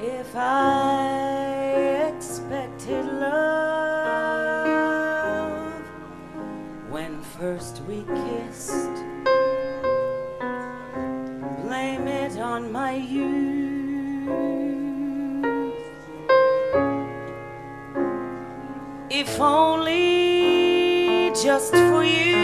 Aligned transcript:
If 0.00 0.36
I 0.36 2.06
expected 2.14 3.04
love 3.04 4.22
when 6.88 7.20
first 7.20 7.82
we 7.88 8.04
kissed, 8.04 8.94
blame 11.62 12.06
it 12.06 12.38
on 12.38 12.70
my 12.70 12.92
youth. 12.94 14.28
If 19.10 19.40
only 19.40 21.32
just 21.42 21.72
for 21.72 22.04
you, 22.04 22.36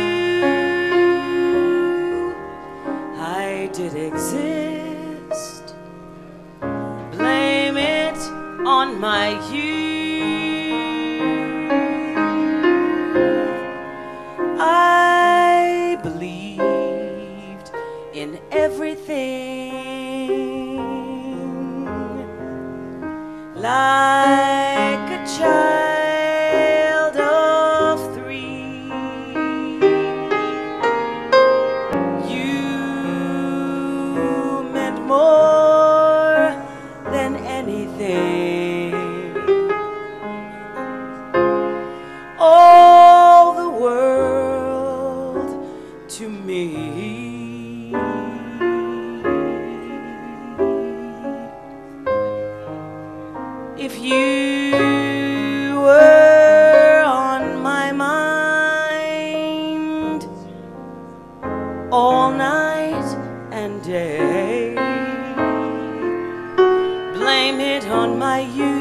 I 3.16 3.70
did 3.72 3.94
exist. 3.94 4.53
My 9.04 9.28
youth. 9.52 9.84
I 14.58 15.98
believed 16.02 17.68
in 18.14 18.38
everything 18.50 19.74
like 23.56 25.06
a 25.18 25.22
child 25.38 27.16
of 27.18 28.14
three. 28.14 28.88
You 32.34 32.62
meant 34.72 34.98
more 35.02 36.56
than 37.12 37.36
anything. 37.58 38.93
If 53.86 53.98
you 54.02 55.76
were 55.76 57.02
on 57.04 57.60
my 57.60 57.92
mind 57.92 58.64
all 61.92 62.32
night 62.32 63.04
and 63.52 63.82
day, 63.82 64.74
blame 67.12 67.60
it 67.60 67.86
on 67.88 68.18
my 68.18 68.40
youth. 68.40 68.78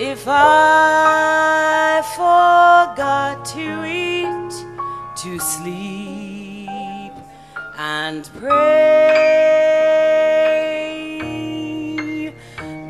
If 0.00 0.24
I 0.26 2.02
forgot 2.16 3.44
to 3.54 3.84
eat, 3.86 4.54
to 5.22 5.38
sleep, 5.38 6.19
and 7.82 8.28
pray, 8.38 8.52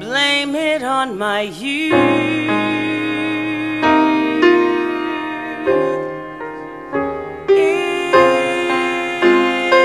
blame 0.01 0.57
it 0.57 0.83
on 0.83 1.17
my 1.17 1.43
youth. 1.43 1.95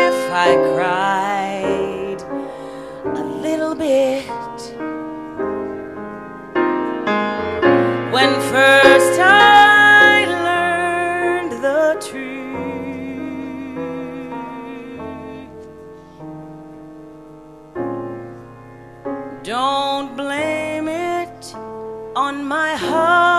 If 0.07 0.31
I 0.31 0.55
cried 0.73 2.21
a 3.05 3.23
little 3.45 3.75
bit 3.75 4.25
when 8.11 8.33
first 8.49 9.19
I 9.19 10.25
learned 10.47 11.51
the 11.63 11.95
truth. 12.01 12.74
My 22.45 22.75
heart, 22.75 23.34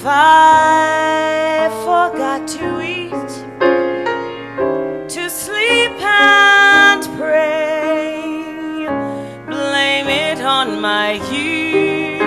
If 0.00 0.06
I 0.06 1.68
forgot 1.82 2.46
to 2.46 2.80
eat, 2.80 3.30
to 5.08 5.28
sleep 5.28 5.90
and 6.00 7.02
pray, 7.18 8.86
blame 9.48 10.06
it 10.06 10.40
on 10.40 10.80
my 10.80 11.14
youth. 11.32 12.22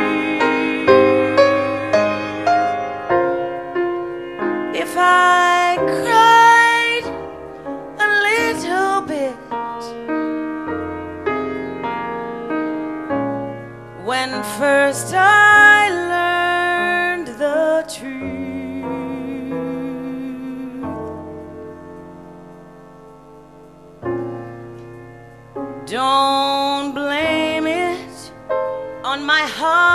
If 4.75 4.94
I 4.97 5.77
cried 6.01 7.06
a 8.06 8.09
little 8.27 9.01
bit 9.13 9.38
when 14.06 14.44
first 14.59 15.13
I 15.13 15.81
Don't 25.91 26.93
blame 26.93 27.67
it 27.67 28.31
on 29.03 29.25
my 29.25 29.41
heart. 29.41 29.91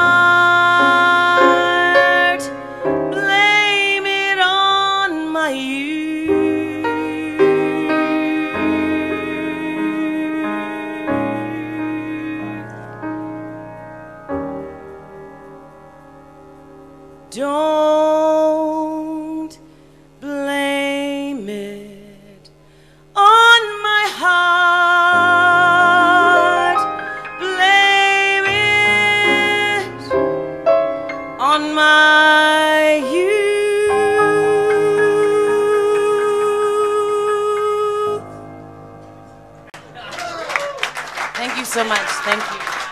Blame 3.11 4.05
it 4.05 4.39
on 4.39 5.33
my 5.33 5.49
youth. 5.53 6.85
Don't 17.31 18.06
Thank 41.47 41.59
you 41.59 41.65
so 41.65 41.85
much. 41.85 42.09
Thank 42.25 42.43
you. 42.43 42.86